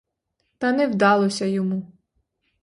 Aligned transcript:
Та 0.57 0.71
не 0.71 0.87
вдалося 0.87 1.45
йому. 1.45 1.91